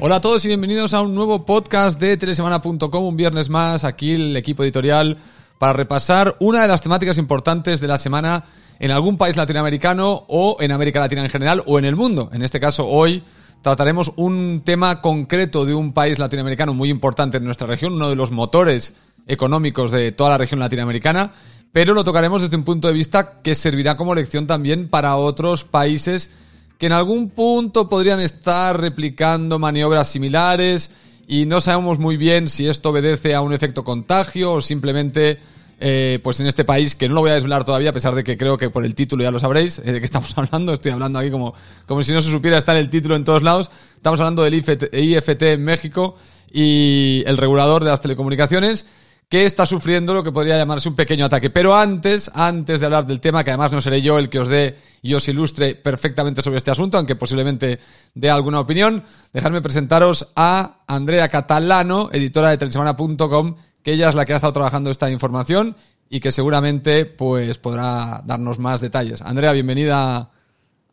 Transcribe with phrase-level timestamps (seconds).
[0.00, 4.12] Hola a todos y bienvenidos a un nuevo podcast de telesemana.com, un viernes más, aquí
[4.12, 5.18] el equipo editorial
[5.58, 8.44] para repasar una de las temáticas importantes de la semana
[8.78, 12.30] en algún país latinoamericano o en América Latina en general o en el mundo.
[12.32, 13.24] En este caso, hoy
[13.60, 18.14] trataremos un tema concreto de un país latinoamericano muy importante en nuestra región, uno de
[18.14, 18.94] los motores
[19.26, 21.32] económicos de toda la región latinoamericana,
[21.72, 25.64] pero lo tocaremos desde un punto de vista que servirá como lección también para otros
[25.64, 26.30] países
[26.78, 30.92] que en algún punto podrían estar replicando maniobras similares
[31.26, 35.38] y no sabemos muy bien si esto obedece a un efecto contagio o simplemente
[35.80, 38.24] eh, pues en este país, que no lo voy a desvelar todavía, a pesar de
[38.24, 40.92] que creo que por el título ya lo sabréis, eh, de qué estamos hablando, estoy
[40.92, 41.54] hablando aquí como,
[41.86, 45.42] como si no se supiera estar el título en todos lados, estamos hablando del IFT
[45.42, 46.16] en México
[46.52, 48.86] y el regulador de las telecomunicaciones,
[49.28, 51.50] que está sufriendo lo que podría llamarse un pequeño ataque.
[51.50, 54.48] Pero antes, antes de hablar del tema, que además no seré yo el que os
[54.48, 57.78] dé y os ilustre perfectamente sobre este asunto, aunque posiblemente
[58.14, 64.24] dé alguna opinión, dejadme presentaros a Andrea Catalano, editora de telesemana.com, que ella es la
[64.24, 65.76] que ha estado trabajando esta información
[66.08, 69.20] y que seguramente pues podrá darnos más detalles.
[69.20, 70.30] Andrea, bienvenida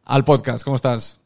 [0.04, 0.66] al podcast.
[0.66, 1.25] ¿Cómo estás?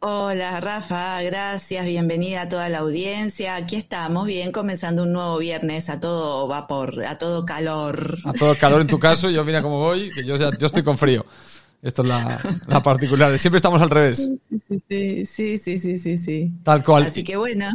[0.00, 3.56] Hola Rafa, gracias, bienvenida a toda la audiencia.
[3.56, 8.18] Aquí estamos, bien, comenzando un nuevo viernes a todo vapor, a todo calor.
[8.24, 10.98] A todo calor en tu caso, yo mira cómo voy, que yo, yo estoy con
[10.98, 11.24] frío.
[11.80, 13.38] Esto es la, la, particular.
[13.38, 14.28] Siempre estamos al revés.
[14.48, 16.52] Sí, sí, sí, sí, sí, sí, sí.
[16.62, 17.04] Tal cual.
[17.04, 17.70] Así que bueno.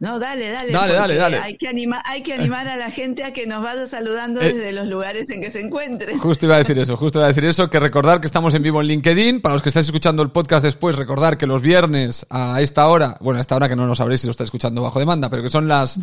[0.00, 0.72] No, dale, dale.
[0.72, 1.38] Dale, dale, dale.
[1.38, 4.52] Hay que, animar, hay que animar a la gente a que nos vaya saludando eh,
[4.52, 6.18] desde los lugares en que se encuentren.
[6.18, 8.62] Justo iba a decir eso, justo iba a decir eso, que recordar que estamos en
[8.62, 9.40] vivo en LinkedIn.
[9.40, 13.16] Para los que estáis escuchando el podcast después, recordar que los viernes a esta hora,
[13.20, 15.44] bueno, a esta hora que no lo sabréis si lo estáis escuchando bajo demanda, pero
[15.44, 15.98] que son las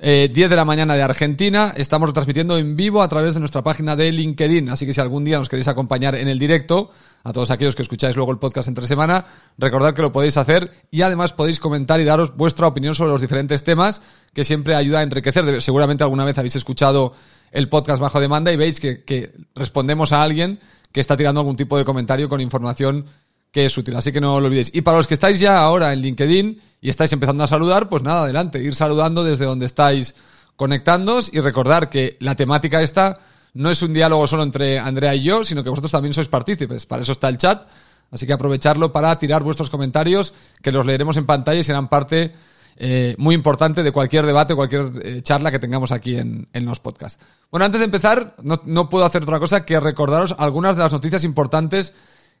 [0.00, 3.62] eh, 10 de la mañana de Argentina, estamos retransmitiendo en vivo a través de nuestra
[3.62, 4.70] página de LinkedIn.
[4.70, 6.90] Así que si algún día nos queréis acompañar en el directo,
[7.26, 9.24] a todos aquellos que escucháis luego el podcast entre semana,
[9.58, 13.20] recordad que lo podéis hacer y además podéis comentar y daros vuestra opinión sobre los
[13.20, 14.00] diferentes temas
[14.32, 15.60] que siempre ayuda a enriquecer.
[15.60, 17.14] Seguramente alguna vez habéis escuchado
[17.50, 20.60] el podcast bajo demanda y veis que, respondemos a alguien
[20.92, 23.06] que está tirando algún tipo de comentario con información
[23.50, 23.96] que es útil.
[23.96, 24.70] Así que no lo olvidéis.
[24.72, 28.04] Y para los que estáis ya ahora en LinkedIn y estáis empezando a saludar, pues
[28.04, 30.14] nada, adelante, ir saludando desde donde estáis
[30.54, 33.18] conectándoos y recordar que la temática esta
[33.56, 36.86] no es un diálogo solo entre Andrea y yo, sino que vosotros también sois partícipes.
[36.86, 37.66] Para eso está el chat.
[38.10, 42.32] Así que aprovecharlo para tirar vuestros comentarios, que los leeremos en pantalla y serán parte
[42.76, 47.22] eh, muy importante de cualquier debate, cualquier eh, charla que tengamos aquí en, los podcasts.
[47.50, 50.92] Bueno, antes de empezar, no, no, puedo hacer otra cosa que recordaros algunas de las
[50.92, 51.94] noticias importantes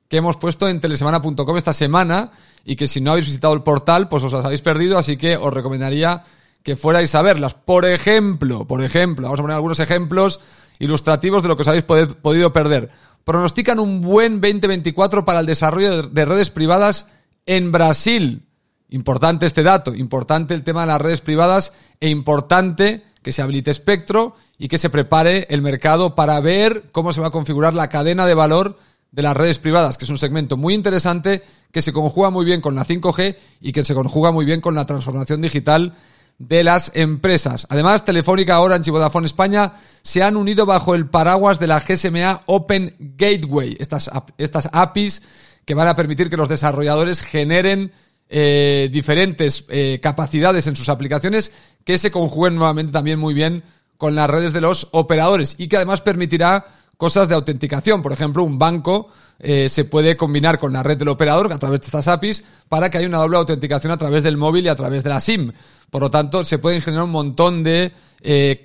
[0.08, 2.30] que hemos puesto en telesemana.com esta semana
[2.64, 5.36] y que si no habéis visitado el portal, pues os las habéis perdido, así que
[5.36, 6.22] os recomendaría
[6.62, 7.54] que fuerais a verlas.
[7.54, 10.40] Por ejemplo, por ejemplo, vamos a poner algunos ejemplos
[10.78, 12.90] ilustrativos de lo que os habéis podido perder.
[13.24, 17.06] Pronostican un buen 2024 para el desarrollo de redes privadas
[17.44, 18.42] en Brasil.
[18.88, 23.72] Importante este dato, importante el tema de las redes privadas e importante que se habilite
[23.72, 27.88] espectro y que se prepare el mercado para ver cómo se va a configurar la
[27.88, 28.78] cadena de valor
[29.10, 32.60] de las redes privadas, que es un segmento muy interesante que se conjuga muy bien
[32.60, 35.94] con la 5G y que se conjuga muy bien con la transformación digital
[36.38, 37.66] de las empresas.
[37.70, 42.42] Además, Telefónica, Orange y Vodafone España se han unido bajo el paraguas de la GSMA
[42.46, 45.22] Open Gateway, estas, estas APIs
[45.64, 47.92] que van a permitir que los desarrolladores generen
[48.28, 51.52] eh, diferentes eh, capacidades en sus aplicaciones
[51.84, 53.62] que se conjuguen nuevamente también muy bien
[53.96, 58.02] con las redes de los operadores y que además permitirá cosas de autenticación.
[58.02, 59.08] Por ejemplo, un banco
[59.38, 62.90] eh, se puede combinar con la red del operador a través de estas APIs para
[62.90, 65.52] que haya una doble autenticación a través del móvil y a través de la SIM.
[65.90, 67.92] Por lo tanto, se pueden generar un montón de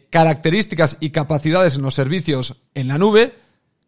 [0.09, 3.35] características y capacidades en los servicios en la nube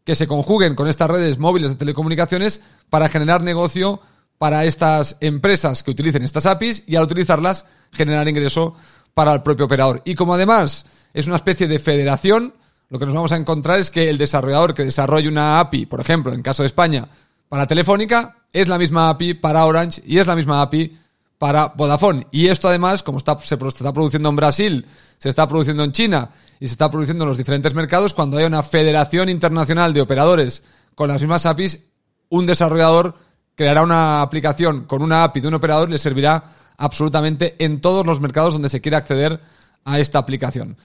[0.04, 4.02] que se conjuguen con estas redes móviles de telecomunicaciones para generar negocio
[4.38, 8.76] para estas empresas que utilicen estas APIs y al utilizarlas generar ingreso
[9.14, 10.02] para el propio operador.
[10.04, 12.54] Y como además es una especie de federación,
[12.90, 16.00] lo que nos vamos a encontrar es que el desarrollador que desarrolle una API, por
[16.00, 17.08] ejemplo, en caso de España,
[17.50, 20.98] para Telefónica, es la misma API para Orange y es la misma API
[21.38, 22.28] para Vodafone.
[22.32, 24.86] Y esto además, como se está produciendo en Brasil,
[25.18, 28.46] se está produciendo en China y se está produciendo en los diferentes mercados, cuando hay
[28.46, 30.64] una federación internacional de operadores
[30.96, 31.82] con las mismas APIs,
[32.30, 33.16] un desarrollador
[33.56, 36.44] creará una aplicación con una API de un operador y le servirá
[36.78, 39.42] absolutamente en todos los mercados donde se quiera acceder
[39.86, 40.78] a esta aplicación.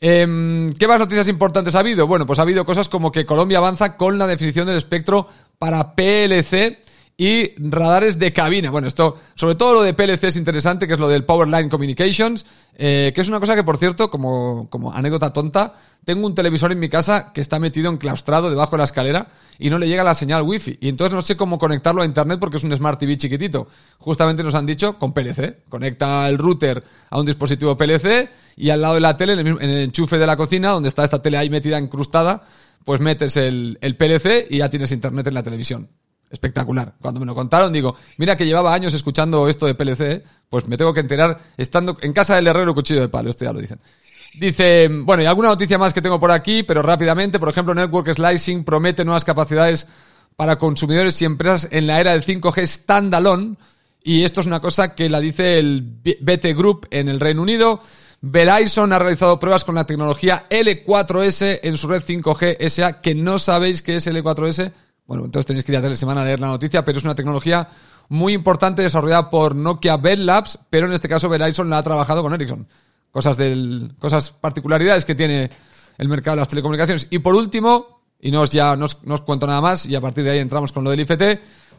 [0.00, 2.06] Em, ¿Qué más noticias importantes ha habido?
[2.06, 5.94] Bueno, pues ha habido cosas como que Colombia avanza con la definición del espectro para
[5.94, 6.78] PLC
[7.16, 8.70] y radares de cabina.
[8.70, 11.68] Bueno, esto, sobre todo lo de PLC es interesante, que es lo del Power Line
[11.68, 12.44] Communications,
[12.76, 15.74] eh, que es una cosa que, por cierto, como, como anécdota tonta,
[16.04, 19.28] tengo un televisor en mi casa que está metido enclaustrado debajo de la escalera
[19.58, 20.76] y no le llega la señal wifi.
[20.80, 23.68] Y entonces no sé cómo conectarlo a internet porque es un Smart TV chiquitito.
[23.98, 25.62] Justamente nos han dicho con PLC.
[25.68, 29.78] Conecta el router a un dispositivo PLC y al lado de la tele, en el,
[29.78, 32.42] enchufe de la cocina, donde está esta tele ahí metida encrustada,
[32.84, 35.88] pues metes el, el PLC y ya tienes internet en la televisión
[36.34, 36.94] espectacular.
[37.00, 40.76] Cuando me lo contaron, digo, mira que llevaba años escuchando esto de PLC, pues me
[40.76, 43.80] tengo que enterar estando en casa del herrero cuchillo de palo, esto ya lo dicen.
[44.38, 48.12] Dice, bueno, y alguna noticia más que tengo por aquí, pero rápidamente, por ejemplo, Network
[48.12, 49.86] Slicing promete nuevas capacidades
[50.36, 53.56] para consumidores y empresas en la era del 5G standalone,
[54.02, 57.80] y esto es una cosa que la dice el BT Group en el Reino Unido.
[58.20, 63.38] Verizon ha realizado pruebas con la tecnología L4S en su red 5G SA, que no
[63.38, 64.72] sabéis qué es L4S,
[65.06, 67.14] bueno, entonces tenéis que ir a la semana a leer la noticia, pero es una
[67.14, 67.68] tecnología
[68.08, 72.22] muy importante desarrollada por Nokia Bell Labs, pero en este caso Verizon la ha trabajado
[72.22, 72.66] con Ericsson.
[73.10, 75.50] Cosas del, cosas particularidades que tiene
[75.98, 77.06] el mercado de las telecomunicaciones.
[77.10, 80.24] Y por último, y no os ya no os, cuento nada más, y a partir
[80.24, 81.22] de ahí entramos con lo del IFT,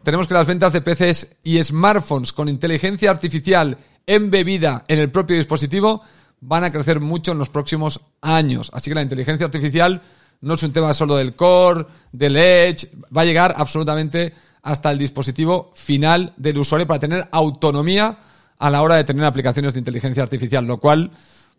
[0.02, 3.76] tenemos que las ventas de PCs y smartphones con inteligencia artificial
[4.06, 6.02] embebida en el propio dispositivo
[6.40, 8.70] van a crecer mucho en los próximos años.
[8.72, 10.02] Así que la inteligencia artificial
[10.40, 14.98] no es un tema solo del core, del edge, va a llegar absolutamente hasta el
[14.98, 18.18] dispositivo final del usuario para tener autonomía
[18.58, 21.10] a la hora de tener aplicaciones de inteligencia artificial, lo cual,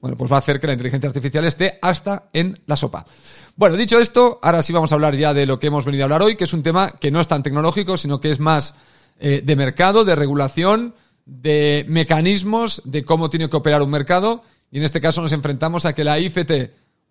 [0.02, 3.06] bueno, pues va a hacer que la inteligencia artificial esté hasta en la sopa.
[3.56, 6.06] Bueno, dicho esto, ahora sí vamos a hablar ya de lo que hemos venido a
[6.06, 8.74] hablar hoy, que es un tema que no es tan tecnológico, sino que es más
[9.20, 10.94] eh, de mercado, de regulación,
[11.26, 15.86] de mecanismos, de cómo tiene que operar un mercado, y en este caso nos enfrentamos
[15.86, 16.52] a que la IFT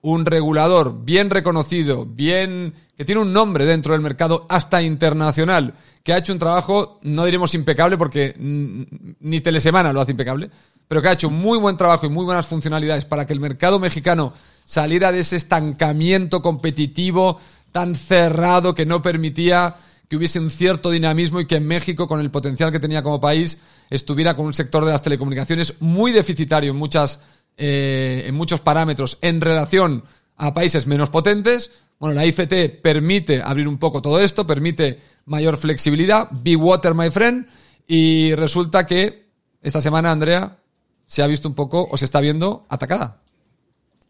[0.03, 6.13] un regulador bien reconocido, bien que tiene un nombre dentro del mercado hasta internacional, que
[6.13, 10.51] ha hecho un trabajo, no diremos impecable porque ni Telesemana lo hace impecable,
[10.89, 13.79] pero que ha hecho muy buen trabajo y muy buenas funcionalidades para que el mercado
[13.79, 14.33] mexicano
[14.65, 17.39] saliera de ese estancamiento competitivo
[17.73, 19.77] tan cerrado que no permitía
[20.09, 23.59] que hubiese un cierto dinamismo y que México, con el potencial que tenía como país,
[23.91, 27.21] estuviera con un sector de las telecomunicaciones muy deficitario en muchas
[27.57, 30.05] eh, en muchos parámetros en relación
[30.37, 31.71] a países menos potentes.
[31.99, 36.29] Bueno, la IFT permite abrir un poco todo esto, permite mayor flexibilidad.
[36.31, 37.47] Be water, my friend.
[37.87, 39.27] Y resulta que
[39.63, 40.59] esta semana, Andrea,
[41.07, 43.21] se ha visto un poco o se está viendo atacada.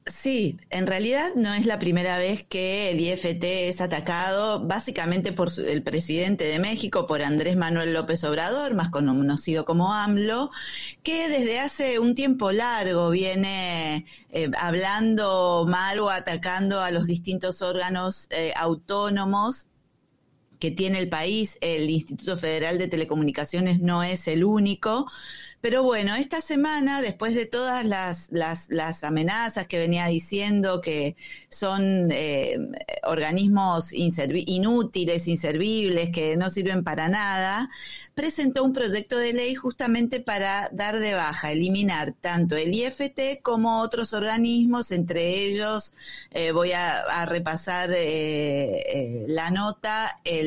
[0.08, 5.50] Sí, en realidad no es la primera vez que el IFT es atacado, básicamente por
[5.58, 10.50] el presidente de México, por Andrés Manuel López Obrador, más conocido como AMLO,
[11.02, 17.60] que desde hace un tiempo largo viene eh, hablando mal o atacando a los distintos
[17.60, 19.66] órganos eh, autónomos
[20.58, 25.06] que tiene el país, el Instituto Federal de Telecomunicaciones no es el único,
[25.66, 31.16] pero bueno, esta semana, después de todas las, las, amenazas que venía diciendo que
[31.48, 32.56] son eh,
[33.02, 37.68] organismos inútiles, inservibles, que no sirven para nada,
[38.14, 43.80] presentó un proyecto de ley justamente para dar de baja, eliminar tanto el IFT como
[43.80, 45.94] otros organismos, entre ellos
[46.30, 50.45] eh, voy a, repasar eh, la nota, el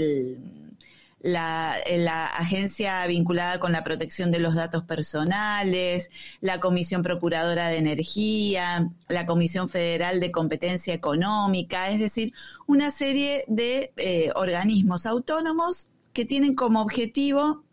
[1.21, 6.09] la, la, agencia vinculada con la protección de los datos personales,
[6.41, 12.33] la Comisión Procuradora de Energía, la Comisión Federal de Competencia Económica, es decir,
[12.67, 17.63] una serie de eh, organismos autónomos que tienen como objetivo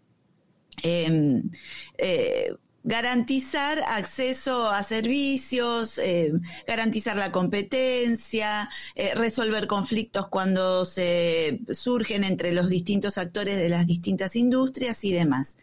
[0.83, 1.51] em,
[1.99, 2.55] eh,
[2.87, 6.33] garantizar acceso a servicios, eh,
[6.67, 13.87] garantizar la competencia, eh, resolver conflictos cuando se surgen entre los distintos actores de las
[13.87, 15.57] distintas industrias y demás.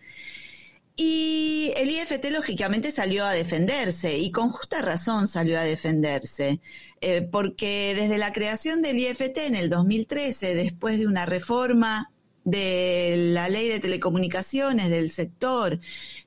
[0.95, 6.59] Y el IFT lógicamente salió a defenderse y con justa razón salió a defenderse,
[7.01, 12.12] eh, porque desde la creación del IFT en el 2013, después de una reforma
[12.45, 15.79] de la ley de telecomunicaciones del sector,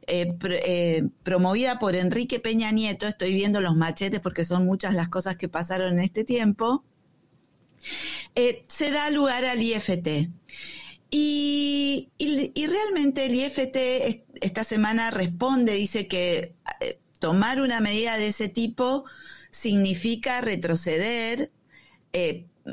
[0.07, 5.09] eh, eh, promovida por Enrique Peña Nieto, estoy viendo los machetes porque son muchas las
[5.09, 6.85] cosas que pasaron en este tiempo,
[8.35, 10.31] eh, se da lugar al IFT.
[11.11, 16.55] Y, y, realmente el IFT esta semana responde, dice que
[17.21, 19.05] tomar una medida de ese tipo
[19.51, 21.53] significa retroceder,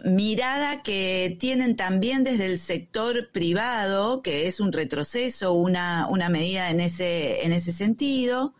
[0.05, 6.71] mirada que tienen también desde el sector privado, que es un retroceso, una, una medida
[6.71, 8.55] en ese, en ese sentido,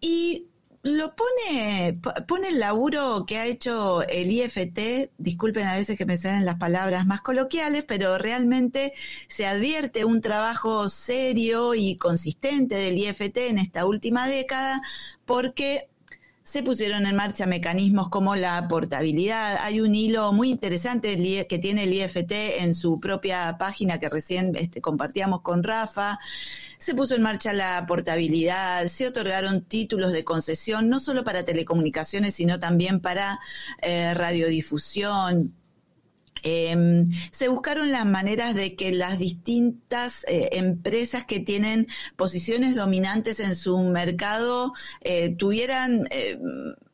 [0.00, 0.48] y
[0.82, 6.16] lo pone, pone el laburo que ha hecho el IFT, disculpen a veces que me
[6.16, 8.92] salen las palabras más coloquiales, pero realmente
[9.28, 14.80] se advierte un trabajo serio y consistente del IFT en esta última década
[15.24, 15.88] porque
[16.46, 19.58] se pusieron en marcha mecanismos como la portabilidad.
[19.62, 21.16] Hay un hilo muy interesante
[21.48, 26.20] que tiene el IFT en su propia página que recién este, compartíamos con Rafa.
[26.78, 32.34] Se puso en marcha la portabilidad, se otorgaron títulos de concesión, no solo para telecomunicaciones,
[32.36, 33.40] sino también para
[33.82, 35.52] eh, radiodifusión
[36.48, 43.40] Em, se buscaron las maneras de que las distintas eh, empresas que tienen posiciones dominantes
[43.40, 46.38] en su mercado eh, tuvieran eh,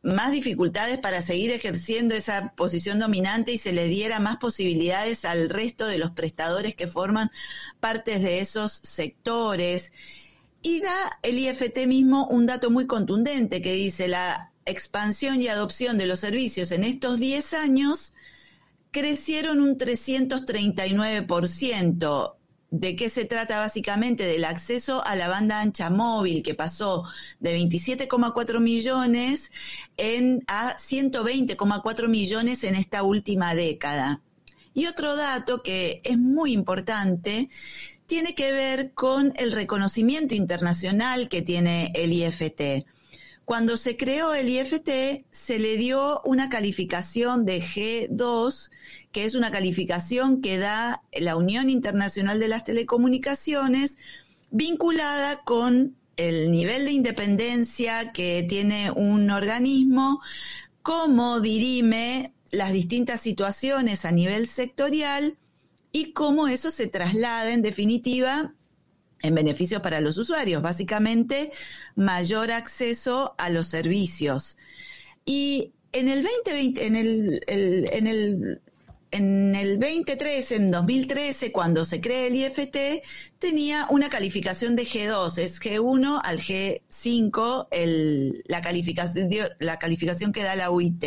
[0.00, 5.50] más dificultades para seguir ejerciendo esa posición dominante y se les diera más posibilidades al
[5.50, 7.30] resto de los prestadores que forman
[7.78, 9.92] partes de esos sectores.
[10.62, 15.98] Y da el IFT mismo un dato muy contundente que dice la expansión y adopción
[15.98, 18.11] de los servicios en estos 10 años
[18.92, 22.36] crecieron un 339%.
[22.70, 24.24] ¿De qué se trata básicamente?
[24.24, 27.04] Del acceso a la banda ancha móvil, que pasó
[27.40, 29.50] de 27,4 millones
[30.46, 34.22] a 120,4 millones en esta última década.
[34.74, 37.50] Y otro dato que es muy importante
[38.06, 42.86] tiene que ver con el reconocimiento internacional que tiene el IFT.
[43.44, 48.70] Cuando se creó el IFT, se le dio una calificación de G2,
[49.10, 53.98] que es una calificación que da la Unión Internacional de las Telecomunicaciones,
[54.50, 60.20] vinculada con el nivel de independencia que tiene un organismo,
[60.82, 65.38] cómo dirime las distintas situaciones a nivel sectorial
[65.90, 68.54] y cómo eso se traslada en definitiva
[69.22, 71.50] en beneficio para los usuarios, básicamente
[71.94, 74.58] mayor acceso a los servicios.
[75.24, 78.60] Y en el 2020, en el, en el
[79.12, 83.04] en el 2013, en 2013, cuando se crea el IFT,
[83.38, 90.42] tenía una calificación de G2, es G1 al G5, el, la, calificación, la calificación que
[90.42, 91.04] da la UIT.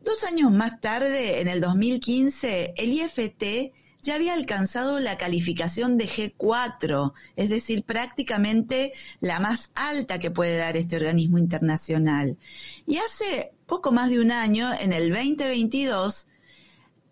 [0.00, 6.08] Dos años más tarde, en el 2015, el IFT ya había alcanzado la calificación de
[6.08, 12.36] G4, es decir, prácticamente la más alta que puede dar este organismo internacional.
[12.84, 16.26] Y hace poco más de un año, en el 2022,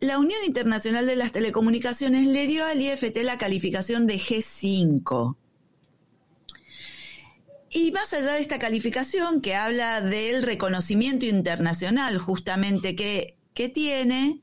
[0.00, 5.36] la Unión Internacional de las Telecomunicaciones le dio al IFT la calificación de G5.
[7.72, 14.40] Y más allá de esta calificación que habla del reconocimiento internacional justamente que, que tiene,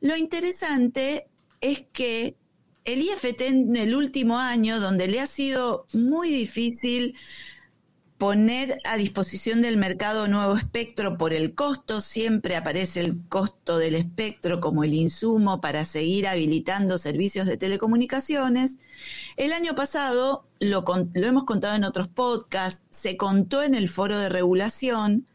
[0.00, 1.26] lo interesante
[1.64, 2.36] es que
[2.84, 7.16] el IFT en el último año, donde le ha sido muy difícil
[8.18, 13.94] poner a disposición del mercado nuevo espectro por el costo, siempre aparece el costo del
[13.94, 18.76] espectro como el insumo para seguir habilitando servicios de telecomunicaciones.
[19.36, 24.18] El año pasado, lo, lo hemos contado en otros podcasts, se contó en el foro
[24.18, 25.26] de regulación,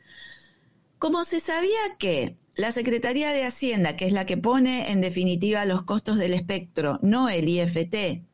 [1.00, 5.63] como se sabía que la Secretaría de Hacienda, que es la que pone en definitiva
[5.63, 8.25] los costos del espectro, no el IFT,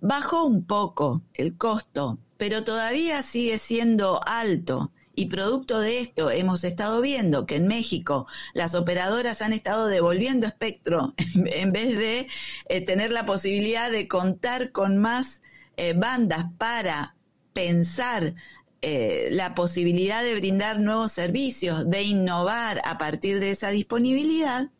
[0.00, 4.90] bajó un poco el costo, pero todavía sigue siendo alto.
[5.14, 10.48] Y producto de esto hemos estado viendo que en México las operadoras han estado devolviendo
[10.48, 12.26] espectro en vez de
[12.68, 15.40] eh, tener la posibilidad de contar con más
[15.76, 17.14] eh, bandas para
[17.52, 18.34] pensar
[18.84, 24.70] eh, la posibilidad de brindar nuevos servicios, de innovar a partir de esa disponibilidad,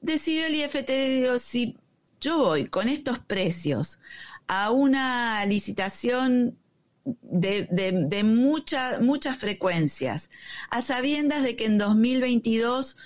[0.00, 1.78] decidió el IFT, si
[2.20, 4.00] yo voy con estos precios
[4.48, 6.58] a una licitación
[7.04, 10.30] de, de muchas frecuencias,
[10.68, 12.96] a sabiendas de que en 2022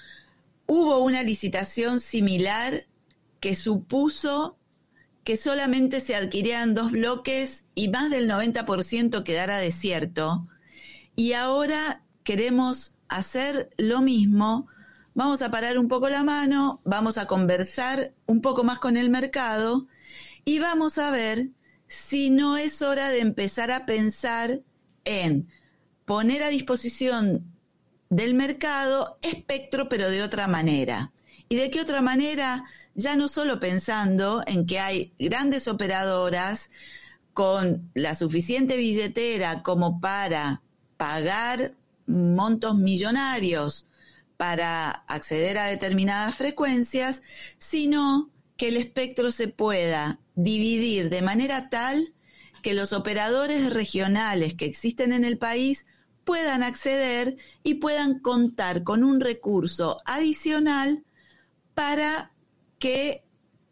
[0.66, 2.86] hubo una licitación similar
[3.40, 4.56] que supuso
[5.24, 10.46] que solamente se adquirían dos bloques y más del 90% quedara desierto.
[11.16, 14.68] Y ahora queremos hacer lo mismo.
[15.14, 19.10] Vamos a parar un poco la mano, vamos a conversar un poco más con el
[19.10, 19.86] mercado
[20.44, 21.50] y vamos a ver
[21.86, 24.60] si no es hora de empezar a pensar
[25.04, 25.48] en
[26.04, 27.54] poner a disposición
[28.10, 31.12] del mercado espectro, pero de otra manera.
[31.48, 32.64] ¿Y de qué otra manera?
[32.94, 36.70] Ya no solo pensando en que hay grandes operadoras
[37.32, 40.62] con la suficiente billetera como para
[40.96, 41.74] pagar
[42.06, 43.88] montos millonarios
[44.36, 47.22] para acceder a determinadas frecuencias,
[47.58, 52.14] sino que el espectro se pueda dividir de manera tal
[52.62, 55.86] que los operadores regionales que existen en el país
[56.24, 61.04] puedan acceder y puedan contar con un recurso adicional
[61.74, 62.33] para
[62.84, 63.24] que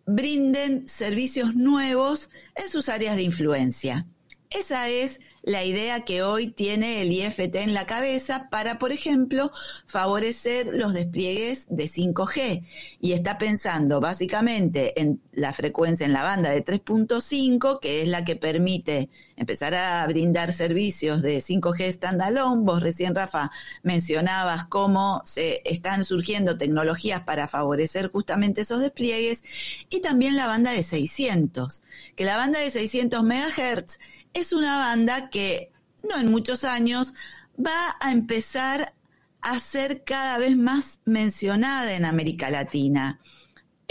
[0.06, 4.06] brinden servicios nuevos en sus áreas de influencia.
[4.48, 9.52] Esa es la idea que hoy tiene el IFT en la cabeza para, por ejemplo,
[9.86, 12.64] favorecer los despliegues de 5G.
[13.02, 18.24] Y está pensando básicamente en la frecuencia en la banda de 3.5, que es la
[18.24, 22.62] que permite empezar a brindar servicios de 5G standalone.
[22.64, 23.50] Vos recién, Rafa,
[23.82, 29.44] mencionabas cómo se están surgiendo tecnologías para favorecer justamente esos despliegues.
[29.90, 31.82] Y también la banda de 600,
[32.16, 33.98] que la banda de 600 MHz
[34.34, 35.72] es una banda que
[36.08, 37.14] no en muchos años
[37.58, 38.94] va a empezar
[39.40, 43.20] a ser cada vez más mencionada en América Latina.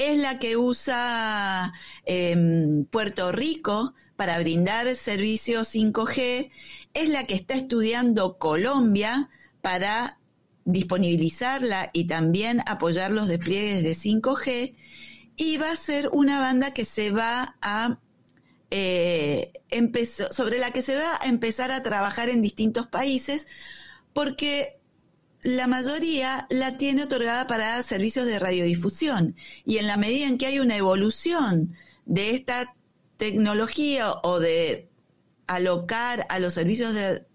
[0.01, 1.73] Es la que usa
[2.05, 6.49] em, Puerto Rico para brindar servicios 5G,
[6.95, 9.29] es la que está estudiando Colombia
[9.61, 10.17] para
[10.65, 14.75] disponibilizarla y también apoyar los despliegues de 5G,
[15.35, 17.99] y va a ser una banda que se va a
[18.71, 19.53] eh,
[20.31, 23.45] sobre la que se va a empezar a trabajar en distintos países,
[24.13, 24.80] porque
[25.43, 29.35] la mayoría la tiene otorgada para servicios de radiodifusión.
[29.65, 32.75] Y en la medida en que hay una evolución de esta
[33.17, 34.89] tecnología o de
[35.47, 37.25] alocar a los servicios de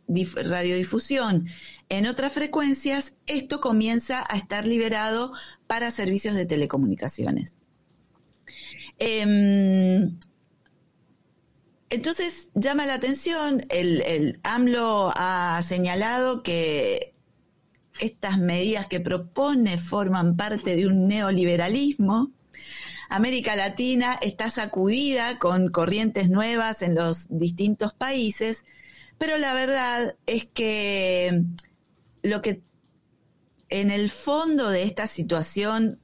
[0.44, 1.48] radiodifusión
[1.88, 5.32] en otras frecuencias, esto comienza a estar liberado
[5.66, 7.54] para servicios de telecomunicaciones.
[8.98, 10.18] Em,
[11.90, 17.15] entonces llama la atención, el, el AMLO ha señalado que
[17.98, 22.32] estas medidas que propone forman parte de un neoliberalismo.
[23.08, 28.64] América Latina está sacudida con corrientes nuevas en los distintos países,
[29.18, 31.44] pero la verdad es que
[32.22, 32.62] lo que
[33.68, 36.00] en el fondo de esta situación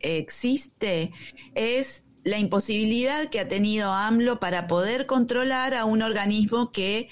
[0.00, 1.12] existe
[1.54, 7.08] es la imposibilidad que ha tenido AMLO para poder controlar a un organismo que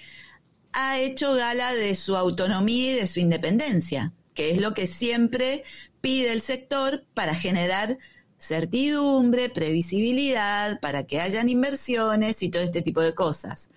[0.73, 5.65] ha hecho gala de su autonomía y de su independencia, que es lo que siempre
[6.01, 7.99] pide el sector para generar
[8.39, 13.71] certidumbre, previsibilidad, para que hayan inversiones y todo este tipo de cosas.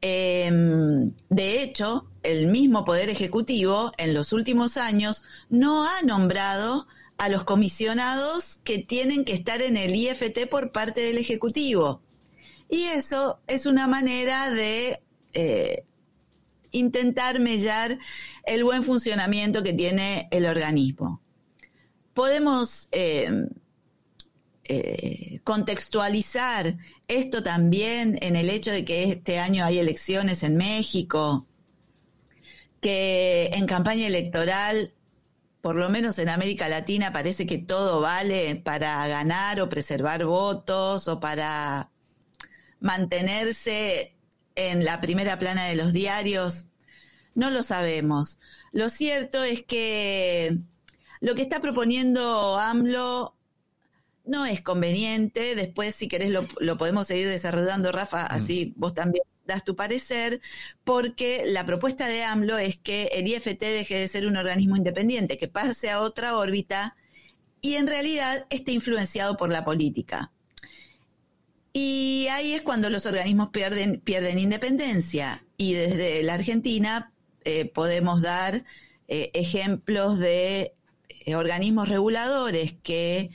[0.00, 7.28] Em, de hecho, el mismo Poder Ejecutivo en los últimos años no ha nombrado a
[7.28, 12.02] los comisionados que tienen que estar en el IFT por parte del Ejecutivo.
[12.68, 15.00] Y eso es una manera de
[15.32, 15.84] eh,
[16.70, 17.98] intentar mellar
[18.46, 21.20] el buen funcionamiento que tiene el organismo.
[22.14, 23.46] Podemos eh,
[24.64, 26.76] eh, contextualizar
[27.06, 31.46] esto también en el hecho de que este año hay elecciones en México,
[32.80, 34.92] que en campaña electoral
[35.60, 41.08] por lo menos en América Latina parece que todo vale para ganar o preservar votos
[41.08, 41.90] o para
[42.80, 44.14] mantenerse
[44.58, 46.66] en la primera plana de los diarios.
[47.34, 48.38] No lo sabemos.
[48.72, 50.58] Lo cierto es que
[51.20, 53.36] lo que está proponiendo AMLO
[54.24, 55.54] no es conveniente.
[55.54, 60.40] Después, si querés, lo, lo podemos seguir desarrollando, Rafa, así vos también das tu parecer,
[60.84, 65.38] porque la propuesta de AMLO es que el IFT deje de ser un organismo independiente,
[65.38, 66.96] que pase a otra órbita
[67.60, 70.32] y en realidad esté influenciado por la política.
[71.72, 75.44] Y ahí es cuando los organismos pierden, pierden independencia.
[75.56, 77.12] Y desde la Argentina
[77.44, 78.64] eh, podemos dar
[79.06, 80.74] eh, ejemplos de
[81.08, 83.30] eh, organismos reguladores que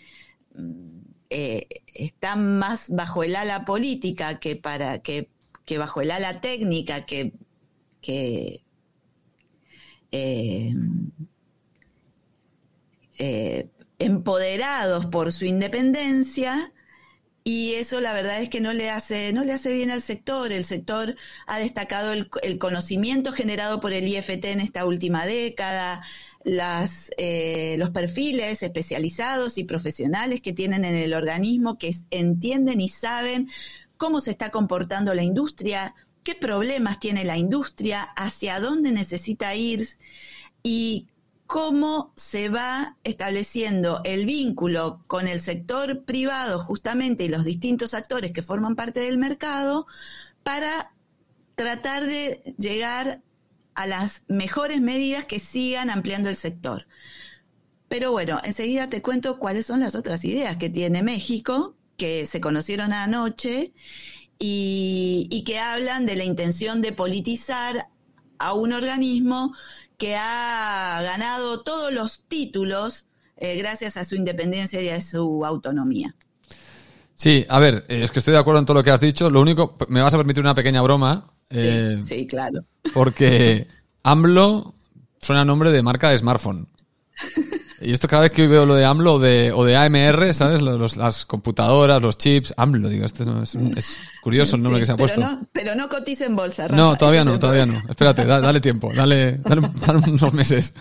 [0.56, 0.93] mm,
[1.30, 5.30] están más bajo el ala política que para que
[5.65, 7.34] que bajo el ala técnica que,
[10.12, 10.76] eh,
[14.00, 16.74] empoderados por su independencia
[17.44, 20.52] y eso la verdad es que no le hace no le hace bien al sector.
[20.52, 26.02] El sector ha destacado el, conocimiento generado por el IFT en esta última década
[26.46, 32.90] las eh, los perfiles especializados y profesionales que tienen en el organismo que entienden y
[32.90, 33.50] saben
[33.98, 39.88] cómo se está comportando la industria, qué problemas tiene la industria, hacia dónde necesita ir
[40.62, 41.08] y
[41.54, 48.32] cómo se va estableciendo el vínculo con el sector privado justamente y los distintos actores
[48.32, 49.86] que forman parte del mercado
[50.42, 50.96] para
[51.54, 53.22] tratar de llegar
[53.76, 56.88] a las mejores medidas que sigan ampliando el sector.
[57.88, 62.42] Pero bueno, enseguida te cuento cuáles son las otras ideas que tiene México que se
[62.42, 63.74] conocieron anoche
[64.39, 67.89] y, que hablan de la intención de politizar
[68.39, 69.54] a un organismo
[69.98, 76.15] que ha ganado todos los títulos eh, gracias a su independencia y a su autonomía.
[77.15, 79.30] Sí, a ver, es que estoy de acuerdo en todo lo que has dicho.
[79.30, 81.32] Lo único, me vas a permitir una pequeña broma.
[81.50, 82.65] sí, eh, claro.
[82.93, 83.67] Porque
[84.04, 84.76] AMLO
[85.22, 86.67] suena nombre de marca de smartphone.
[87.84, 90.62] Y esto cada vez que veo lo de AMLO o de, o de AMR, ¿sabes?
[90.62, 95.22] las computadoras, los chips, AMLO, digo, este es, curioso el nombre que se ha puesto.
[95.52, 97.82] pero no cotiza en bolsa, No, todavía no, todavía no.
[97.89, 99.62] Espérate, dale, tiempo, dale, dale,
[100.08, 100.74] unos meses.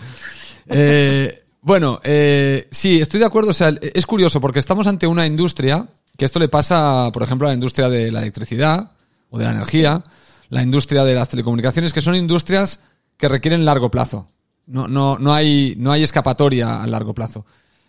[0.67, 3.51] Eh, bueno, eh, sí, estoy de acuerdo.
[3.51, 5.87] O sea, es curioso porque estamos ante una industria
[6.17, 8.91] que esto le pasa, por ejemplo, a la industria de la electricidad
[9.29, 10.03] o de la energía,
[10.49, 12.79] la industria de las telecomunicaciones, que son industrias
[13.17, 14.27] que requieren largo plazo.
[14.65, 17.45] No, no, no, hay, no hay escapatoria a largo plazo.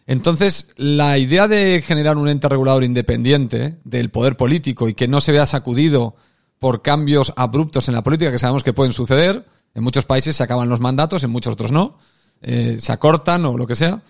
[0.06, 5.20] Entonces, la idea de generar un ente regulador independiente del poder político y que no
[5.20, 6.14] se vea sacudido
[6.58, 10.42] por cambios abruptos en la política que sabemos que pueden suceder, en muchos países se
[10.42, 11.98] acaban los mandatos, en muchos otros no,
[12.42, 14.02] eh, se acortan o lo que sea,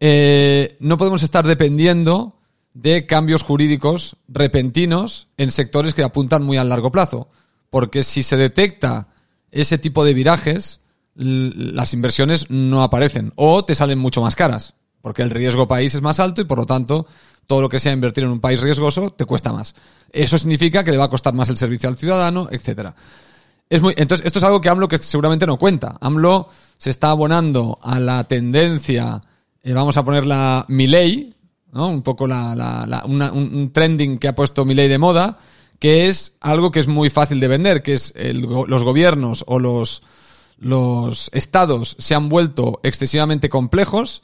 [0.00, 2.36] eh, no podemos estar dependiendo
[2.74, 7.28] de cambios jurídicos repentinos en sectores que apuntan muy a largo plazo.
[7.70, 9.08] Porque si se detecta
[9.50, 10.80] ese tipo de virajes,
[11.14, 16.02] las inversiones no aparecen o te salen mucho más caras, porque el riesgo país es
[16.02, 17.06] más alto y por lo tanto
[17.46, 19.74] todo lo que sea invertir en un país riesgoso te cuesta más.
[20.12, 22.94] Eso significa que le va a costar más el servicio al ciudadano, etcétera.
[23.68, 25.96] Es muy, entonces, esto es algo que AMLO que seguramente no cuenta.
[26.00, 26.48] AMLO
[26.78, 29.20] se está abonando a la tendencia,
[29.62, 31.34] eh, vamos a ponerla ley
[31.72, 31.88] ¿no?
[31.88, 35.38] Un poco la, un, trending que ha puesto ley de moda,
[35.78, 40.02] que es algo que es muy fácil de vender, que es los gobiernos o los,
[40.62, 44.22] los estados se han vuelto excesivamente complejos,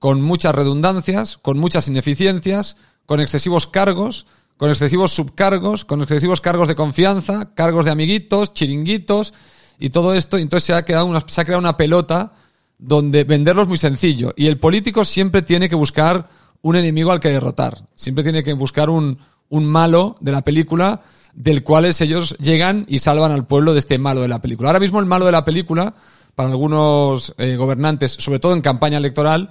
[0.00, 6.66] con muchas redundancias, con muchas ineficiencias, con excesivos cargos, con excesivos subcargos, con excesivos cargos
[6.66, 9.32] de confianza, cargos de amiguitos, chiringuitos
[9.78, 10.38] y todo esto.
[10.38, 12.32] Entonces se ha, quedado una, se ha creado una pelota
[12.78, 14.32] donde venderlo es muy sencillo.
[14.36, 16.28] Y el político siempre tiene que buscar
[16.62, 17.78] un enemigo al que derrotar.
[17.94, 19.18] Siempre tiene que buscar un,
[19.50, 21.02] un malo de la película
[21.36, 24.70] del cual ellos llegan y salvan al pueblo de este malo de la película.
[24.70, 25.94] Ahora mismo el malo de la película,
[26.34, 29.50] para algunos eh, gobernantes, sobre todo en campaña electoral,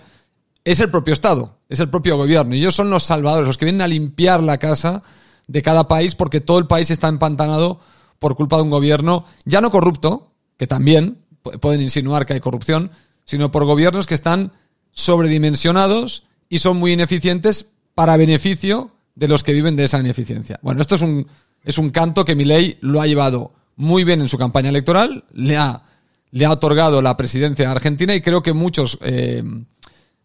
[0.63, 2.56] es el propio Estado, es el propio gobierno.
[2.56, 5.04] Y ellos son los salvadores, los que vienen a limpiar la casa
[5.48, 7.80] de cada país porque todo el país está empantanado
[8.17, 11.19] por culpa de un gobierno ya no corrupto, que también
[11.62, 12.89] pueden insinuar que hay corrupción,
[13.26, 14.54] sino por gobiernos que están
[14.91, 20.60] sobredimensionados y son muy ineficientes para beneficio de los que viven de esa ineficiencia.
[20.63, 21.28] Bueno, esto es un,
[21.65, 25.58] es un canto que Milei lo ha llevado muy bien en su campaña electoral, le
[25.58, 25.84] ha,
[26.32, 29.43] le ha otorgado la presidencia de Argentina y creo que muchos eh,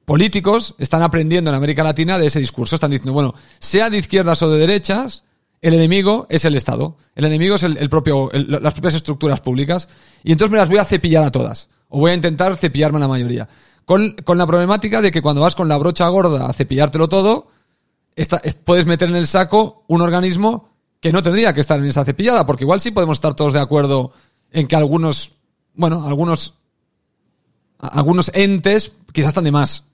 [0.05, 2.74] políticos están aprendiendo en América Latina de ese discurso.
[2.74, 5.24] Están diciendo, bueno, sea de izquierdas o de derechas,
[5.62, 6.96] el enemigo es el Estado.
[7.14, 9.88] El enemigo es el, propio, las propias estructuras públicas.
[10.22, 11.68] Y entonces me las voy a cepillar a todas.
[11.88, 13.48] O voy a intentar cepillarme a la mayoría.
[13.85, 17.48] Con, con la problemática de que cuando vas con la brocha gorda a cepillártelo todo,
[18.64, 22.46] puedes meter en el saco un organismo que no tendría que estar en esa cepillada,
[22.46, 24.12] porque igual sí podemos estar todos de acuerdo
[24.52, 25.32] en que algunos,
[25.74, 26.54] bueno, algunos,
[27.78, 29.84] algunos entes quizás están de más.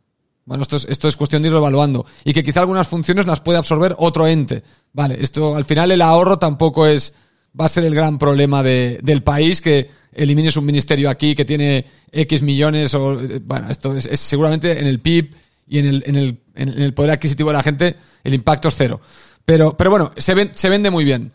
[0.45, 2.07] Bueno, esto es, esto es cuestión de irlo evaluando.
[2.25, 4.63] Y que quizá algunas funciones las puede absorber otro ente.
[4.93, 7.15] Vale, esto al final el ahorro tampoco es,
[7.59, 11.45] va a ser el gran problema de, del país, que elimines un ministerio aquí que
[11.45, 15.35] tiene X millones o, bueno, esto es, es seguramente en el PIB
[15.69, 18.75] y en el, en el, en el poder adquisitivo de la gente el impacto es
[18.77, 19.01] cero.
[19.47, 21.33] Pero, pero bueno, se, vende muy bien.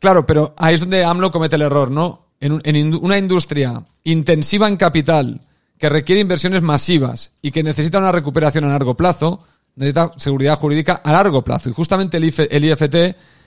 [0.00, 2.26] Claro, pero ahí es donde AMLO comete el error, ¿no?
[2.40, 5.42] En, en una industria intensiva en capital,
[5.78, 9.44] que requiere inversiones masivas y que necesita una recuperación a largo plazo,
[9.76, 11.68] necesita seguridad jurídica a largo plazo.
[11.68, 12.94] Y justamente el, el IFT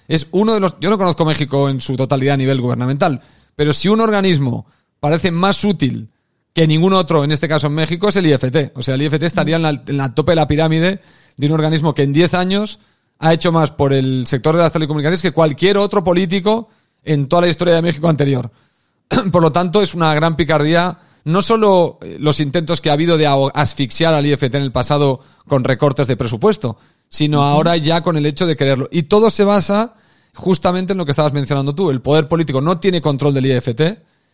[0.07, 0.75] es uno de los...
[0.79, 3.21] Yo no conozco México en su totalidad a nivel gubernamental,
[3.55, 4.67] pero si un organismo
[4.99, 6.09] parece más útil
[6.53, 8.77] que ningún otro, en este caso en México, es el IFT.
[8.77, 11.01] O sea, el IFT estaría en la, en la tope de la pirámide
[11.37, 12.79] de un organismo que en 10 años
[13.23, 16.67] ha hecho más por el sector de las telecomunicaciones que cualquier otro político
[17.05, 18.51] en toda la historia de México anterior.
[19.31, 23.17] por lo tanto, es una gran picardía no solo eh, los intentos que ha habido
[23.17, 28.17] de asfixiar al IFT en el pasado con recortes de presupuesto, sino ahora ya con
[28.17, 28.89] el hecho de quererlo.
[28.91, 29.93] Y todo se basa
[30.33, 31.91] justamente en lo que estabas mencionando tú.
[31.91, 33.81] El poder político no tiene control del IFT.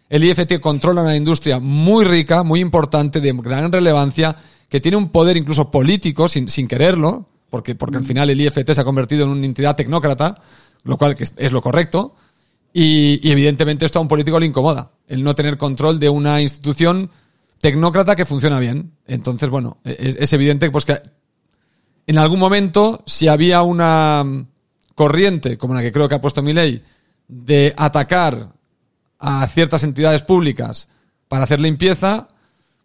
[0.10, 4.36] El IFT controla una industria muy rica, muy importante, de gran relevancia,
[4.68, 8.72] que tiene un poder incluso político sin, sin quererlo porque, porque al final el IFT
[8.72, 10.42] se ha convertido en una entidad tecnócrata,
[10.84, 12.16] lo cual es, lo correcto,
[12.74, 17.10] y, evidentemente esto a un político le incomoda, el no tener control de una institución
[17.60, 18.94] tecnócrata que funciona bien.
[19.08, 21.02] Entonces, bueno, es, evidente pues, que
[22.08, 24.24] en algún momento, si había una
[24.96, 26.84] corriente, como la que creo que ha puesto mi ley,
[27.28, 28.54] de atacar
[29.20, 30.88] a ciertas entidades públicas
[31.28, 32.28] para hacer limpieza,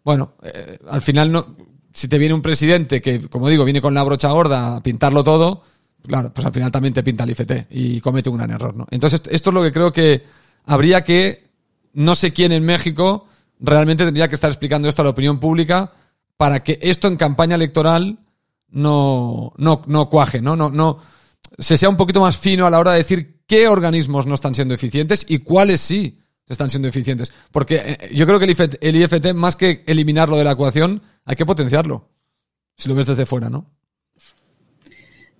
[0.03, 1.55] bueno, eh, al final no,
[1.95, 5.23] si te viene un presidente que, como digo, viene con la brocha gorda a pintarlo
[5.23, 5.63] todo,
[6.05, 8.85] claro, pues al final también te pinta el IFT y comete un gran error, ¿no?
[8.91, 10.23] Entonces, esto es lo que creo que
[10.65, 11.47] habría que,
[11.93, 13.27] no sé quién en México
[13.61, 15.93] realmente tendría que estar explicando esto a la opinión pública
[16.35, 18.19] para que esto en campaña electoral
[18.71, 20.57] no, no, no cuaje, ¿no?
[20.57, 20.99] No, no,
[21.57, 24.53] se sea un poquito más fino a la hora de decir qué organismos no están
[24.53, 26.19] siendo eficientes y cuáles sí
[26.53, 27.33] están siendo eficientes.
[27.51, 31.01] Porque eh, yo creo que el IFT, el IFT, más que eliminarlo de la ecuación,
[31.25, 32.09] hay que potenciarlo.
[32.77, 33.71] Si lo ves desde fuera, ¿no?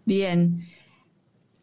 [0.06, 0.68] Bien.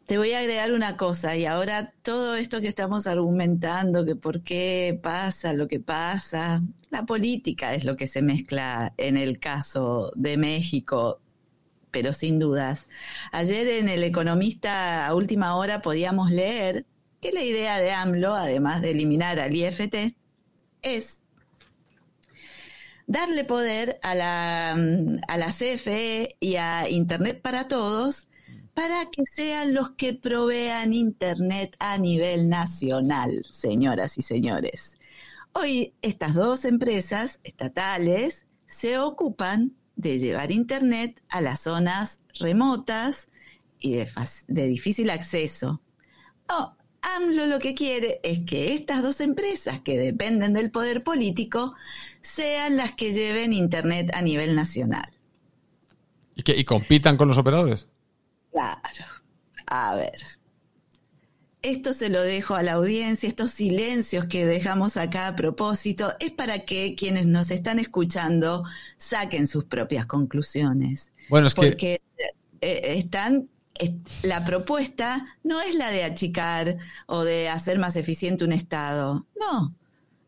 [0.07, 4.43] Te voy a agregar una cosa, y ahora todo esto que estamos argumentando, que por
[4.43, 10.13] qué pasa lo que pasa, la política es lo que se mezcla en el caso
[10.17, 11.21] de México,
[11.91, 12.89] pero sin dudas.
[13.31, 16.85] Ayer en El Economista a última hora podíamos leer
[17.23, 20.17] que la idea de AMLO, además de eliminar al IFT,
[20.83, 21.21] es
[23.07, 28.27] darle poder a la, a CFE y a Internet para Todos
[28.75, 34.99] para que sean los que provean Internet a nivel nacional, señoras y señores.
[35.53, 43.29] Hoy estas dos empresas estatales se ocupan de llevar Internet a las zonas remotas
[43.79, 44.09] y de,
[44.49, 45.83] de difícil acceso.
[46.49, 51.75] No, AMLO lo que quiere es que estas dos empresas que dependen del poder político
[52.21, 55.11] sean las que lleven Internet a nivel nacional.
[56.37, 57.89] ¿Y, que, y compitan con los operadores?
[58.53, 59.07] Claro.
[59.67, 60.13] A ver.
[61.63, 66.33] Esto se lo dejo a la audiencia, estos silencios que dejamos acá a propósito, es
[66.33, 68.65] para que quienes nos están escuchando
[68.97, 71.13] saquen sus propias conclusiones.
[71.29, 72.03] Bueno, es Porque que...
[72.61, 73.49] Eh, están
[74.23, 79.27] la propuesta no es la de achicar o de hacer más eficiente un Estado.
[79.39, 79.75] No,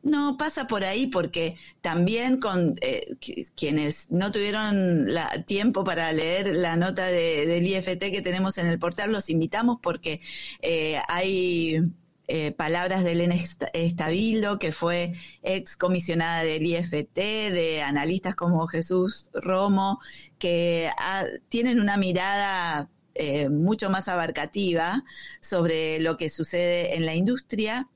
[0.05, 3.17] no pasa por ahí porque también con eh,
[3.57, 5.09] quienes no tuvieron
[5.47, 10.21] tiempo para leer la nota del IFT que tenemos en el portal, los invitamos porque
[10.61, 11.81] eh, hay
[12.27, 13.35] eh, palabras de Elena
[13.73, 20.01] Estabildo, que fue ex comisionada del IFT, de analistas como Jesús Romo,
[20.39, 25.05] que ah, tienen una mirada eh, mucho más abarcativa
[25.41, 27.89] sobre lo que sucede en la industria.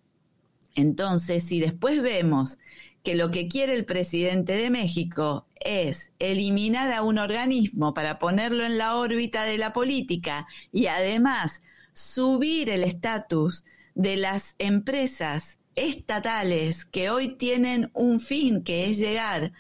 [0.74, 2.58] Entonces, si después vemos
[3.02, 8.64] que lo que quiere el presidente de México es eliminar a un organismo para ponerlo
[8.64, 16.84] en la órbita de la política y además subir el estatus de las empresas estatales
[16.84, 19.52] que hoy tienen un fin que es llegar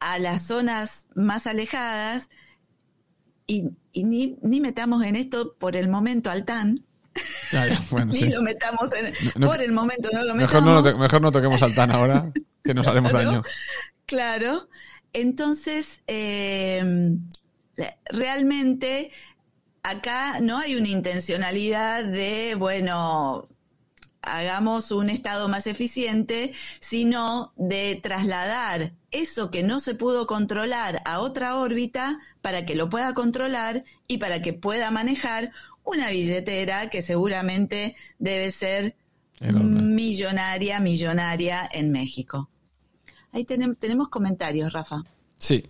[0.00, 2.28] a las zonas más alejadas,
[3.46, 6.84] y, ni, ni, metamos en esto por el momento al TAN.
[8.06, 10.84] ni lo metamos en, por el momento no lo mejor metamos.
[10.94, 12.32] No, mejor no toquemos al TAN ahora,
[12.64, 13.42] que nos haremos daño.
[14.06, 14.68] Claro.
[15.12, 17.16] Entonces, eh,
[18.06, 19.10] realmente
[19.82, 23.48] acá no hay una intencionalidad de, bueno,
[24.22, 31.20] hagamos un Estado más eficiente, sino de trasladar eso que no se pudo controlar a
[31.20, 35.52] otra órbita para que lo pueda controlar y para que pueda manejar
[35.84, 38.96] una billetera que seguramente debe ser
[39.40, 42.48] millonaria, millonaria en México.
[43.32, 45.02] Ahí tenemos, tenemos comentarios, Rafa.
[45.36, 45.64] Sí,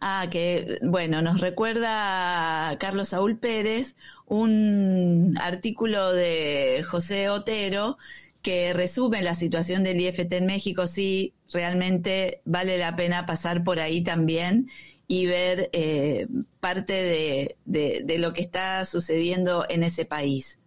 [0.00, 3.96] Ah, que bueno, nos recuerda Carlos Saúl Pérez
[4.26, 7.98] un artículo de José Otero
[8.42, 10.86] que resume la situación del IFT en México.
[10.86, 14.68] Sí, realmente vale la pena pasar por ahí también
[15.06, 16.28] y ver eh,
[16.60, 20.58] parte de, lo que está sucediendo en ese país.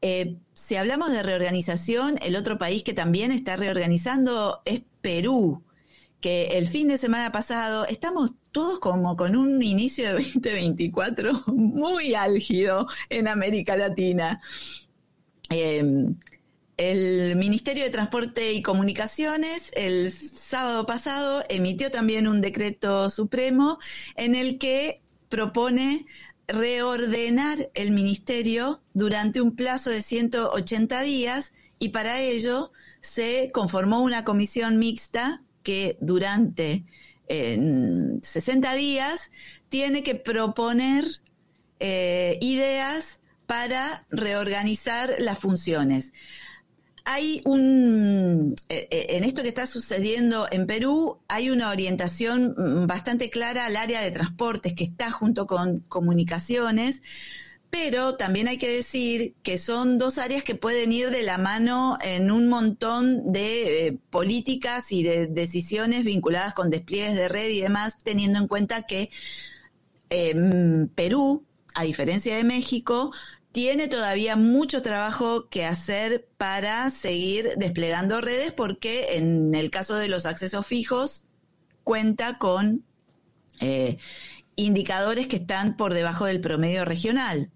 [0.00, 5.62] Eh, si hablamos de reorganización, el otro país que también está reorganizando es Perú,
[6.20, 12.14] que el fin de semana pasado estamos todos como con un inicio de 2024 muy
[12.14, 14.40] álgido en América Latina.
[15.50, 16.16] Em,
[16.76, 23.78] el Ministerio de Transporte y Comunicaciones el sábado pasado emitió también un decreto supremo
[24.14, 26.06] en el que propone
[26.48, 34.24] reordenar el ministerio durante un plazo de 180 días y para ello se conformó una
[34.24, 36.84] comisión mixta que durante
[37.28, 39.30] en 60 días
[39.68, 41.04] tiene que proponer
[41.80, 46.12] eh, ideas para reorganizar las funciones.
[47.08, 52.88] Hay un, eh, eh, en esto que está sucediendo en Perú, hay una orientación mm,
[52.88, 57.00] bastante clara al área de transportes que está junto con comunicaciones,
[57.70, 61.96] pero también hay que decir que son dos áreas que pueden ir de la mano
[62.02, 67.60] en un montón de eh, políticas y de decisiones vinculadas con despliegues de red y
[67.60, 69.10] demás, teniendo en cuenta que
[70.10, 71.44] em, Perú,
[71.76, 73.12] a diferencia de México,
[73.56, 80.08] tiene todavía mucho trabajo que hacer para seguir desplegando redes porque en el caso de
[80.08, 81.24] los accesos fijos
[81.82, 82.84] cuenta con
[83.60, 83.96] eh,
[84.56, 87.50] indicadores que están por debajo del promedio regional.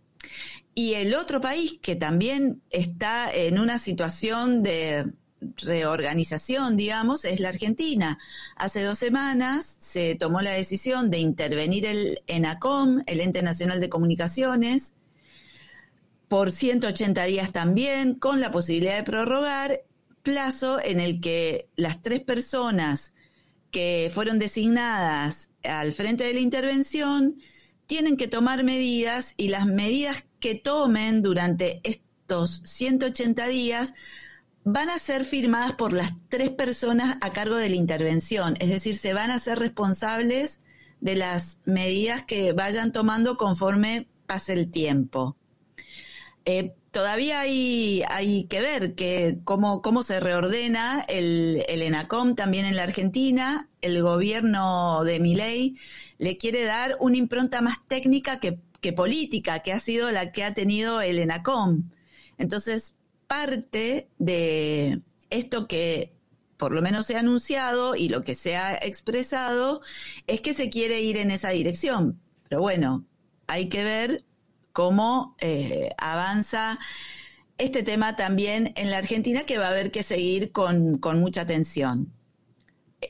[0.74, 5.12] Y el otro país que también está en una situación de
[5.58, 8.18] reorganización, digamos, es la Argentina.
[8.56, 13.90] Hace dos semanas se tomó la decisión de intervenir el ENACOM, el Ente Nacional de
[13.90, 14.94] Comunicaciones,
[16.30, 19.80] por 180 días también, con la posibilidad de prorrogar
[20.22, 23.14] plazo en el que las tres personas
[23.72, 27.34] que fueron designadas al frente de la intervención
[27.88, 33.92] tienen que tomar medidas y las medidas que tomen durante estos 180 días
[34.62, 38.96] van a ser firmadas por las tres personas a cargo de la intervención, es decir,
[38.96, 40.60] se van a ser responsables
[41.00, 45.36] de las medidas que vayan tomando conforme pase el tiempo.
[46.44, 52.76] Eh, todavía hay, hay que ver que cómo, cómo se reordena el, ENACOM también en
[52.76, 53.68] la Argentina.
[53.82, 55.76] El gobierno de Miley
[56.18, 60.44] le quiere dar una impronta más técnica que, que política, que ha sido la que
[60.44, 61.90] ha tenido el ENACOM.
[62.38, 65.00] Entonces, parte de
[65.30, 66.12] esto que
[66.56, 69.80] por lo menos se ha anunciado y lo que se ha expresado
[70.26, 72.20] es que se quiere ir en esa dirección.
[72.48, 73.06] Pero bueno,
[73.46, 74.24] hay que ver
[74.72, 76.78] cómo eh, avanza
[77.58, 82.12] este tema también en la Argentina, que va a haber que seguir con, mucha atención.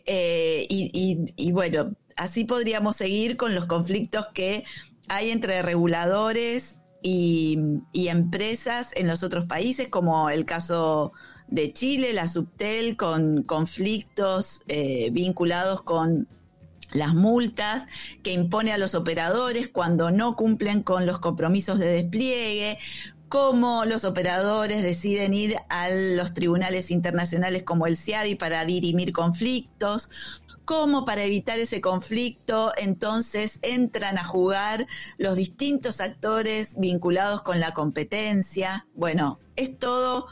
[0.06, 4.64] Eh, y, bueno, así podríamos seguir con los conflictos que
[5.08, 7.58] hay entre reguladores y,
[7.92, 11.12] empresas en los otros países, como el caso
[11.46, 16.28] de Chile, la Subtel, con conflictos eh, vinculados con
[16.92, 17.86] las multas
[18.22, 22.78] que impone a los operadores cuando no cumplen con los compromisos de despliegue,
[23.28, 30.10] cómo los operadores deciden ir a los tribunales internacionales como el CIADI para dirimir conflictos,
[30.64, 37.72] cómo para evitar ese conflicto entonces entran a jugar los distintos actores vinculados con la
[37.72, 38.86] competencia.
[38.94, 40.26] Bueno, es todo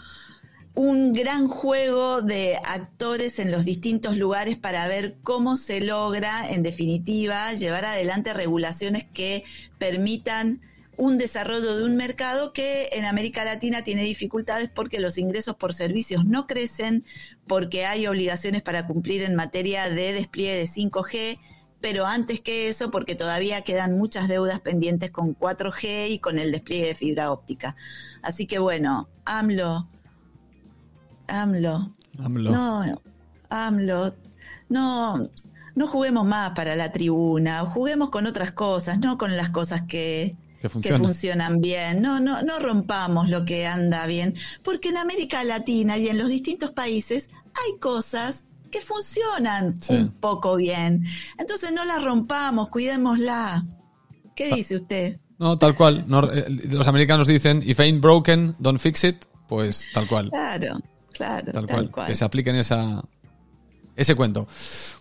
[0.78, 6.62] un gran juego de actores en los distintos lugares para ver cómo se logra, en
[6.62, 9.42] definitiva, llevar adelante regulaciones que
[9.78, 10.60] permitan
[10.96, 15.74] un desarrollo de un mercado que en América Latina tiene dificultades porque los ingresos por
[15.74, 17.04] servicios no crecen,
[17.48, 21.40] porque hay obligaciones para cumplir en materia de despliegue de 5G,
[21.80, 26.52] pero antes que eso, porque todavía quedan muchas deudas pendientes con 4G y con el
[26.52, 27.74] despliegue de fibra óptica.
[28.22, 29.88] Así que bueno, AMLO,
[31.28, 31.92] AMLO.
[32.18, 32.50] AMLO.
[32.50, 33.00] No,
[33.50, 34.14] AMLO.
[34.68, 35.30] No,
[35.74, 40.36] no juguemos más para la tribuna, juguemos con otras cosas, no con las cosas que,
[40.60, 42.02] que, funcionan bien.
[42.02, 46.28] No, no, no rompamos lo que anda bien, porque en América Latina y en los
[46.28, 51.06] distintos países hay cosas que funcionan un poco bien.
[51.38, 53.64] Entonces no las rompamos, cuidémosla.
[54.34, 55.18] ¿Qué dice usted?
[55.38, 56.04] No, tal cual.
[56.32, 59.24] Eh, los americanos dicen, if ain't broken, don't fix it.
[59.48, 60.30] Pues tal cual.
[60.30, 60.78] Claro.
[61.18, 63.02] Claro, tal, cual, Que se apliquen esa,
[63.96, 64.46] ese cuento.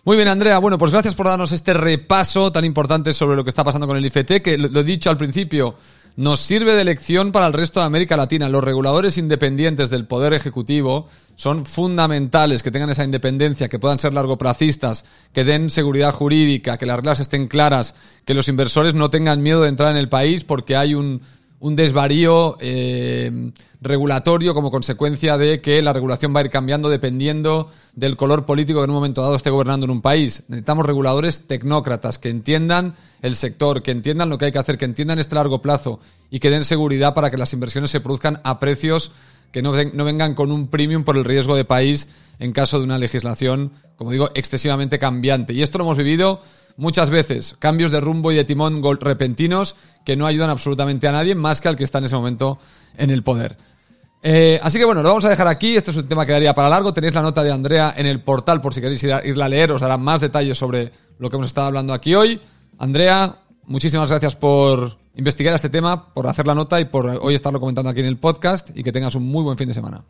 [0.04, 0.58] Muy bien, Andrea.
[0.58, 3.96] Bueno, pues gracias por darnos este repaso tan importante sobre lo que está pasando con
[3.96, 5.76] el IFT, que lo, he dicho al principio,
[6.16, 8.48] nos sirve de lección para el resto de América Latina.
[8.48, 14.12] Los reguladores independientes del Poder Ejecutivo son fundamentales, que tengan esa independencia, que puedan ser
[14.12, 19.40] largoplacistas, que den seguridad jurídica, que las reglas estén claras, que los inversores no tengan
[19.40, 21.22] miedo de entrar en el país porque hay un,
[21.60, 27.70] un desvarío eh, regulatorio como consecuencia de que la regulación va a ir cambiando dependiendo
[27.94, 30.44] del color político que en un momento dado esté gobernando en un país.
[30.48, 34.84] Necesitamos reguladores tecnócratas que entiendan el sector, que entiendan lo que hay que hacer, que
[34.84, 38.60] entiendan este largo plazo y que den seguridad para que las inversiones se produzcan a
[38.60, 39.12] precios
[39.52, 42.84] que no, no vengan con un premium por el riesgo de país en caso de
[42.84, 45.52] una legislación, como digo, excesivamente cambiante.
[45.54, 46.40] Y esto lo hemos vivido
[46.78, 51.34] muchas veces cambios de rumbo y de timón repentinos que no ayudan absolutamente a nadie
[51.34, 52.58] más que al que está en ese momento
[52.96, 53.58] en el poder.
[54.22, 55.76] Eh, así que bueno, lo vamos a dejar aquí.
[55.76, 56.94] Este es un tema que daría para largo.
[56.94, 59.48] Tenéis la nota de Andrea en el portal por si queréis ir a, irla a
[59.48, 59.72] leer.
[59.72, 62.40] Os dará más detalles sobre lo que hemos estado hablando aquí hoy.
[62.78, 67.60] Andrea, muchísimas gracias por investigar este tema, por hacer la nota y por hoy estarlo
[67.60, 70.04] comentando aquí en el podcast y que tengas un muy buen fin de semana.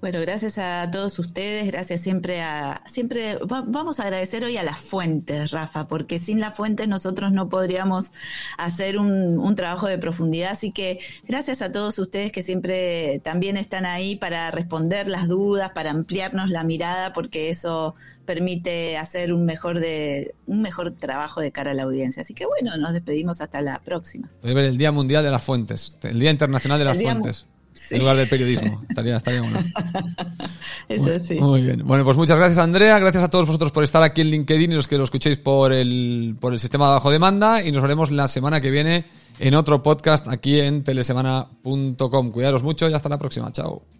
[0.00, 4.78] Bueno, gracias a todos ustedes, gracias siempre a, siempre, vamos a agradecer hoy a las
[4.78, 8.12] fuentes, Rafa, porque sin las fuentes nosotros no podríamos
[8.58, 13.56] hacer un, un, trabajo de profundidad, así que gracias a todos ustedes que siempre también
[13.56, 19.46] están ahí para responder las dudas, para ampliarnos la mirada, porque eso permite hacer un
[19.46, 22.22] mejor de un mejor trabajo de cara a la audiencia.
[22.22, 24.30] Así que bueno, nos despedimos hasta la próxima.
[24.44, 27.48] El Día Mundial de las Fuentes, el Día Internacional de las Fuentes
[27.90, 28.82] en lugar del periodismo.
[28.88, 29.58] Estaría, estaría bueno.
[30.88, 31.34] Eso sí.
[31.34, 31.82] Muy bien.
[31.84, 32.98] Bueno, pues muchas gracias, Andrea.
[32.98, 35.72] Gracias a todos vosotros por estar aquí en LinkedIn y los que lo escuchéis por
[35.72, 37.62] el, por el sistema de bajo demanda.
[37.62, 39.04] Y nos veremos la semana que viene
[39.38, 42.32] en otro podcast aquí en telesemana.com.
[42.32, 43.52] Cuidaros mucho y hasta la próxima.
[43.52, 43.97] Chao.